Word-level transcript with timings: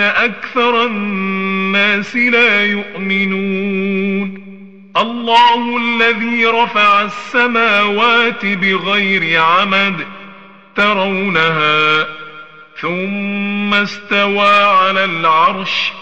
أكثر 0.00 0.84
الناس 0.86 2.16
لا 2.16 2.64
يؤمنون 2.64 4.48
الله 4.96 5.76
الذي 5.76 6.46
رفع 6.46 7.02
السماوات 7.02 8.46
بغير 8.46 9.40
عمد 9.42 10.06
ترونها 10.76 12.06
ثم 12.80 13.74
استوى 13.74 14.62
على 14.64 15.04
العرش 15.04 15.92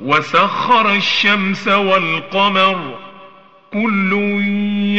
وسخر 0.00 0.92
الشمس 0.94 1.68
والقمر 1.68 2.98
كل 3.72 4.12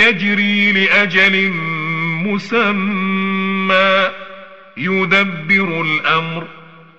يجري 0.01 0.71
لأجل 0.71 1.51
مسمى 2.25 4.09
يدبر 4.77 5.81
الأمر 5.81 6.47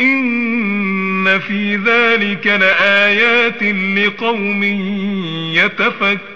إن 0.00 1.38
في 1.38 1.76
ذلك 1.76 2.46
لآيات 2.46 3.62
لقوم 3.96 4.62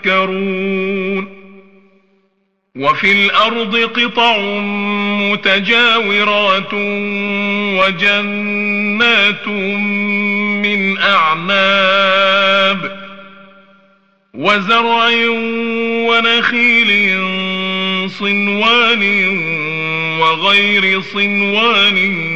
يتفكرون 0.06 1.36
وفي 2.76 3.12
الأرض 3.12 3.76
قطع 3.76 4.38
متجاورات 5.20 6.74
وجنات 7.78 9.48
من 10.62 10.98
أعناب 10.98 13.06
وزرع 14.34 15.08
ونخيل 16.08 17.16
صنوان 18.10 19.02
وغير 20.20 21.00
صنوان 21.00 22.35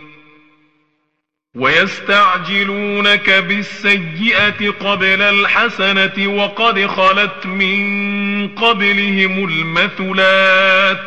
ويستعجلونك 1.55 3.29
بالسيئة 3.29 4.69
قبل 4.69 5.21
الحسنة 5.21 6.27
وقد 6.27 6.85
خلت 6.85 7.45
من 7.45 8.47
قبلهم 8.47 9.49
المثلات. 9.49 11.01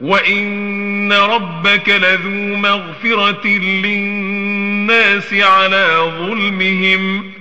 وإن 0.00 1.12
ربك 1.12 1.88
لذو 1.88 2.56
مغفرة 2.56 3.46
للناس 3.46 5.34
على 5.34 6.12
ظلمهم. 6.18 7.32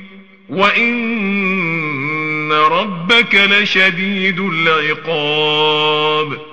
وإن 0.50 2.52
ربك 2.52 3.36
لشديد 3.36 4.40
العقاب. 4.40 6.53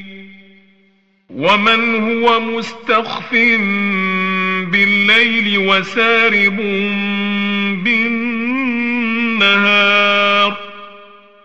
ومن 1.35 1.95
هو 1.95 2.39
مستخف 2.39 3.33
بالليل 4.71 5.57
وسارب 5.57 6.57
بالنهار 7.83 9.51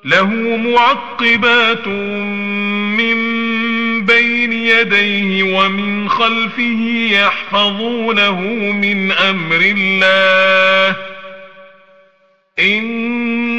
له 0.05 0.56
معقبات 0.56 1.88
من 2.99 3.17
بين 4.06 4.53
يديه 4.53 5.43
ومن 5.43 6.09
خلفه 6.09 7.09
يحفظونه 7.11 8.41
من 8.73 9.12
أمر 9.12 9.61
الله. 9.77 10.97
إن 12.59 13.15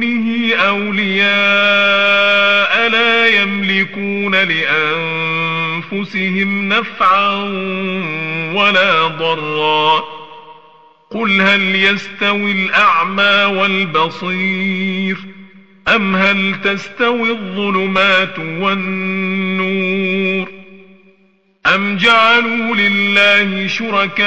دونه 0.00 0.54
أولياء 0.54 1.28
لا 2.88 3.26
يملكون 3.26 4.34
لأنفسهم 5.94 6.28
نفعا 6.68 7.34
ولا 8.54 9.06
ضرا. 9.06 10.04
قل 11.10 11.40
هل 11.40 11.74
يستوي 11.74 12.52
الأعمى 12.52 13.44
والبصير 13.58 15.16
أم 15.88 16.16
هل 16.16 16.54
تستوي 16.64 17.30
الظلمات 17.30 18.38
والنور 18.38 19.76
أم 21.74 21.96
جعلوا 21.96 22.76
لله 22.76 23.66
شركاء 23.66 24.26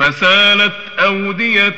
فسالت 0.00 0.72
أودية 0.98 1.76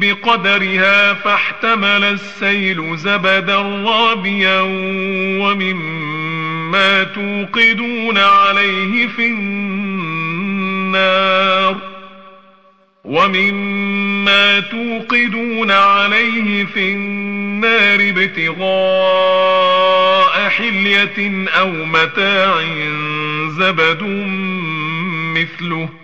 بقدرها 0.00 1.14
فاحتمل 1.14 2.04
السيل 2.04 2.96
زبدا 2.96 3.56
رابيا 3.86 4.60
ومما 5.40 7.04
توقدون 7.04 8.18
عليه 8.18 9.06
في 9.06 9.26
النار 9.26 10.24
ومما 13.04 14.60
توقدون 14.60 15.70
عليه 15.70 16.64
في 16.64 16.92
النار 16.92 18.00
ابتغاء 18.00 18.64
حلية 20.48 21.46
أو 21.48 21.70
متاع 21.70 22.62
زبد 23.48 24.02
مثله 25.36 26.03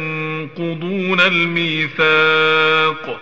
الميثاق 1.21 3.21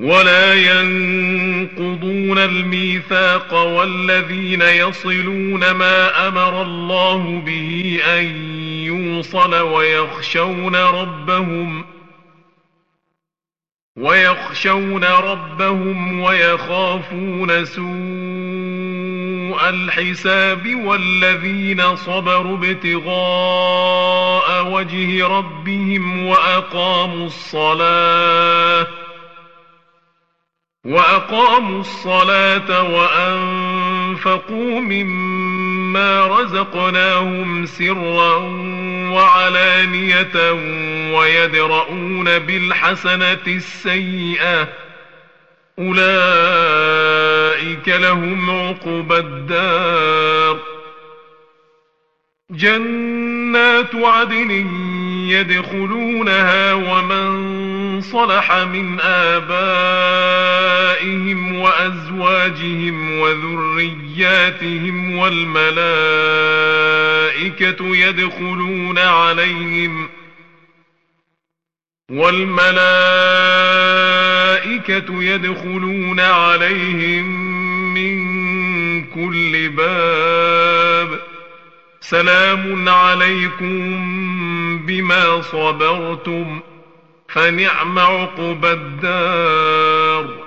ولا 0.00 0.54
ينقضون 0.54 2.38
الميثاق 2.38 3.54
والذين 3.54 4.62
يصلون 4.62 5.70
ما 5.70 6.28
أمر 6.28 6.62
الله 6.62 7.42
به 7.46 8.00
أن 8.06 8.24
يوصل 8.84 9.54
ويخشون 9.54 10.76
ربهم 10.76 11.84
ويخشون 13.96 15.04
ربهم 15.04 16.20
ويخافون 16.20 17.64
سوء 17.64 18.43
الحساب 19.68 20.74
والذين 20.74 21.96
صبروا 21.96 22.56
ابتغاء 22.56 24.04
وجه 24.72 25.26
ربهم 25.26 26.26
وأقاموا 26.26 27.26
الصلاة 27.26 28.86
وأقاموا 30.84 31.80
الصلاة 31.80 32.82
وأنفقوا 32.82 34.80
مما 34.80 36.26
رزقناهم 36.26 37.66
سرا 37.66 38.36
وعلانية 39.12 40.52
ويدرؤون 41.16 42.38
بالحسنة 42.38 43.46
السيئة 43.46 44.68
أولئك 45.78 47.33
لهم 47.88 48.50
عقبى 48.50 49.18
الدار. 49.18 50.74
جنات 52.50 53.94
عدن 53.94 54.50
يدخلونها 55.28 56.72
ومن 56.72 57.54
صلح 58.00 58.52
من 58.52 59.00
آبائهم 59.00 59.54
وأزواجهم 61.58 63.18
وذرياتهم 63.20 65.16
والملائكة 65.16 65.66
يدخلون 67.96 68.98
عليهم 68.98 70.08
والملائكة 72.10 72.84
يدخلون 75.22 76.20
عليهم 76.20 77.53
من 77.94 79.04
كل 79.04 79.68
باب 79.68 81.20
سلام 82.00 82.88
عليكم 82.88 83.98
بما 84.86 85.42
صبرتم 85.42 86.60
فنعم 87.28 87.98
عقبى 87.98 88.72
الدار 88.72 90.44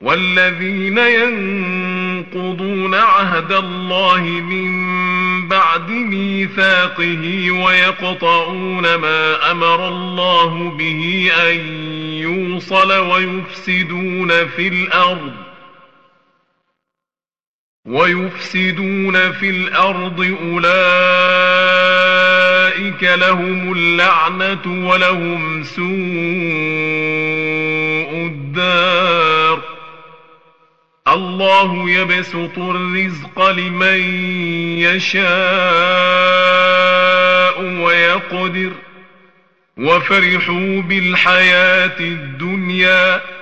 والذين 0.00 0.98
ينقضون 0.98 2.94
عهد 2.94 3.52
الله 3.52 4.20
من 4.22 4.92
بعد 5.48 5.90
ميثاقه 5.90 7.50
ويقطعون 7.50 8.94
ما 8.94 9.50
أمر 9.50 9.88
الله 9.88 10.70
به 10.78 11.30
أن 11.50 11.58
يوصل 12.12 12.92
ويفسدون 12.92 14.46
في 14.46 14.68
الأرض 14.68 15.32
ويفسدون 17.86 19.32
في 19.32 19.50
الأرض 19.50 20.36
أولئك 20.42 20.62
لهم 23.02 23.72
اللعنة 23.72 24.88
ولهم 24.88 25.62
سوء 25.62 25.86
الدار. 28.26 29.62
الله 31.08 31.90
يبسط 31.90 32.58
الرزق 32.58 33.50
لمن 33.50 34.00
يشاء 34.78 35.22
ويقدر. 37.62 38.72
وفرحوا 39.76 40.82
بالحياة 40.82 42.00
الدنيا. 42.00 43.41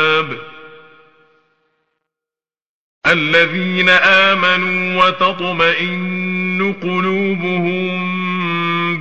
الذين 3.11 3.89
آمنوا 3.89 5.05
وتطمئن 5.05 6.75
قلوبهم 6.81 8.21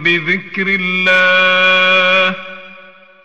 بذكر 0.02 0.79
الله. 0.81 2.35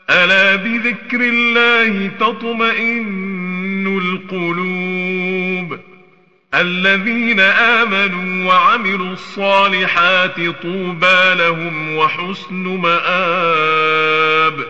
ألا 0.09 0.55
بذكر 0.55 1.21
الله 1.21 2.11
تطمئن 2.19 3.97
القلوب. 3.97 5.79
الذين 6.53 7.39
آمنوا 7.39 8.53
وعملوا 8.53 9.13
الصالحات 9.13 10.35
طوبى 10.35 11.35
لهم 11.35 11.95
وحسن 11.95 12.55
مآب. 12.55 14.65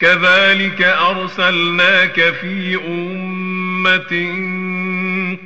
كذلك 0.00 0.82
أرسلناك 0.82 2.20
في 2.20 2.80
أمة 2.86 3.37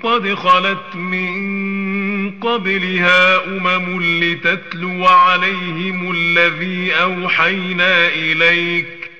قد 0.02 0.34
خلت 0.34 0.96
من 0.96 2.30
قبلها 2.30 3.44
أمم 3.46 4.02
لتتلو 4.02 5.06
عليهم 5.06 6.10
الذي 6.10 6.92
أوحينا 6.92 8.08
إليك 8.08 9.10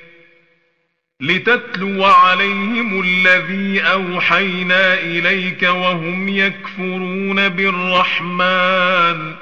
لتتلو 1.21 2.05
عليهم 2.05 3.01
الذي 3.01 3.81
أوحينا 3.83 4.95
إليك 4.95 5.63
وهم 5.63 6.29
يكفرون 6.29 7.49
بالرحمن 7.49 9.35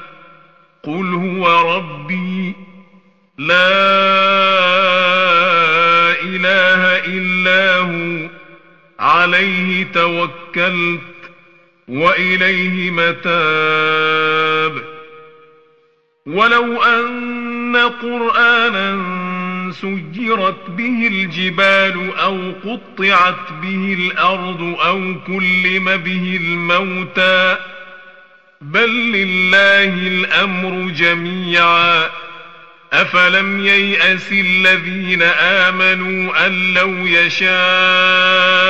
قل 0.83 1.15
هو 1.15 1.77
ربي 1.77 2.55
لا 3.39 3.71
إله 6.23 6.99
إلا 7.07 7.77
هو 7.77 8.40
عليه 9.01 9.87
توكلت 9.95 11.01
وإليه 11.89 12.91
متاب. 12.91 14.73
ولو 16.27 16.83
أن 16.83 17.77
قرآنا 17.77 19.03
سجرت 19.73 20.71
به 20.71 21.07
الجبال 21.07 22.17
أو 22.17 22.53
قطعت 22.65 23.53
به 23.63 23.97
الأرض 23.99 24.77
أو 24.85 25.15
كلم 25.27 25.97
به 25.97 26.41
الموتى 26.41 27.57
بل 28.61 29.13
لله 29.13 29.95
الأمر 30.09 30.91
جميعا. 30.91 32.11
أفلم 32.93 33.67
ييأس 33.67 34.33
الذين 34.33 35.23
آمنوا 35.23 36.47
أن 36.47 36.75
لو 36.75 37.07
يشاء 37.07 38.70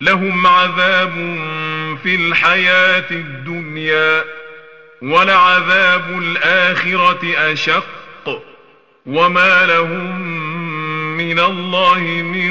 لهم 0.00 0.46
عذاب 0.46 1.12
في 2.02 2.14
الحياة 2.14 3.10
الدنيا 3.10 4.24
ولعذاب 5.02 6.18
الآخرة 6.18 7.52
أشق 7.52 8.42
وما 9.06 9.66
لهم 9.66 10.20
من 11.16 11.38
الله 11.38 11.98
من 12.00 12.50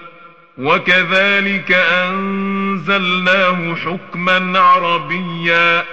وكذلك 0.57 1.71
أنزلناه 1.71 3.75
حكما 3.75 4.59
عربيا. 4.59 5.85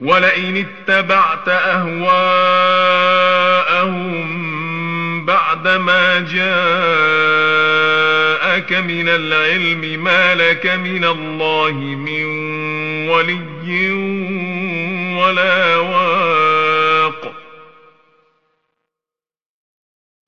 ولئن 0.00 0.56
اتبعت 0.56 1.48
أهواءهم 1.48 2.06
بعدما 5.26 6.18
جاءك 6.18 6.36
من 8.72 9.08
العلم 9.08 10.04
ما 10.04 10.34
لك 10.34 10.66
من 10.66 11.04
الله 11.04 11.72
من 11.80 12.24
ولي 13.08 13.90
ولا 15.18 15.76
واق. 15.76 17.32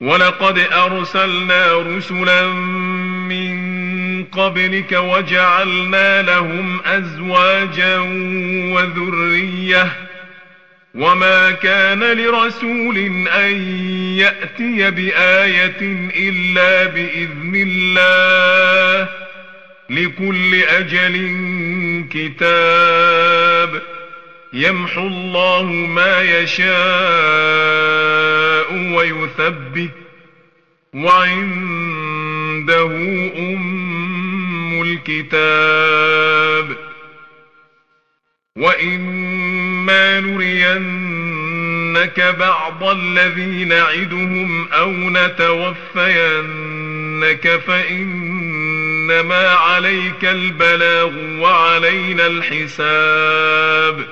ولقد 0.00 0.58
أرسلنا 0.58 1.72
رسلا 1.72 2.42
قبلك 4.32 4.92
وجعلنا 4.92 6.22
لهم 6.22 6.80
أزواجا 6.84 7.98
وذرية 8.74 9.92
وما 10.94 11.50
كان 11.50 12.04
لرسول 12.04 12.98
أن 13.28 13.52
يأتي 14.18 14.90
بآية 14.90 15.80
إلا 16.16 16.84
بإذن 16.84 17.52
الله 17.66 19.08
لكل 19.90 20.54
أجل 20.54 21.34
كتاب 22.10 23.82
يمحو 24.52 25.06
الله 25.06 25.62
ما 25.62 26.22
يشاء 26.22 26.68
ويثبت 28.94 29.90
وعنده 30.94 32.86
أم 33.38 33.77
الكتاب 34.82 36.76
وإما 38.58 40.20
نرينك 40.20 41.56
بعض 42.20 42.84
الذي 42.84 43.64
نعدهم 43.64 44.68
أو 44.72 44.90
نتوفينك 45.10 46.40
فإنما 47.66 49.48
عليك 49.48 50.24
البلاغ 50.24 51.10
وعلينا 51.40 52.26
الحساب 52.26 54.06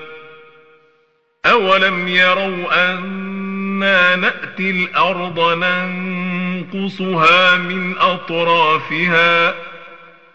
أولم 1.46 2.08
يروا 2.08 2.92
أنا 2.94 4.16
نأتي 4.16 4.70
الأرض 4.70 5.40
ننقصها 5.64 7.56
من 7.56 7.98
أطرافها 7.98 9.50
ۖ 9.50 9.54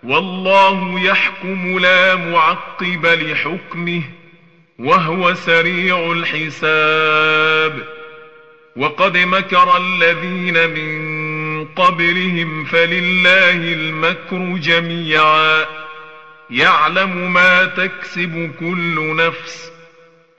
والله 0.04 1.00
يحكم 1.00 1.80
لا 1.80 2.16
معقب 2.16 3.06
لحكمه 3.06 4.02
وهو 4.80 5.34
سريع 5.34 6.12
الحساب. 6.12 7.88
وقد 8.76 9.18
مكر 9.18 9.78
الذين 9.78 10.70
من 10.70 11.66
قبلهم 11.66 12.66
فلله 12.66 13.74
المكر 13.74 14.58
جميعا. 14.58 15.66
يعلم 16.50 17.34
ما 17.34 17.66
تكسب 17.66 18.52
كل 18.60 19.16
نفس 19.16 19.72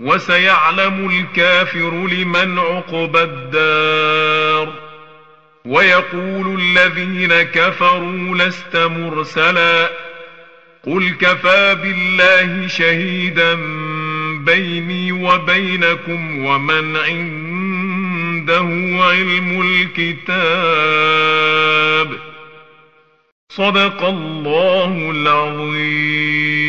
وسيعلم 0.00 1.10
الكافر 1.10 2.06
لمن 2.06 2.58
عقبى 2.58 3.22
الدار. 3.22 4.51
ويقول 5.64 6.60
الذين 6.60 7.42
كفروا 7.42 8.36
لست 8.36 8.76
مرسلا 8.76 9.90
قل 10.86 11.10
كفى 11.10 11.76
بالله 11.82 12.66
شهيدا 12.66 13.54
بيني 14.44 15.12
وبينكم 15.12 16.44
ومن 16.44 16.96
عنده 16.96 18.68
علم 19.04 19.60
الكتاب 19.98 20.52
صدق 23.48 24.04
الله 24.04 25.10
العظيم 25.10 26.62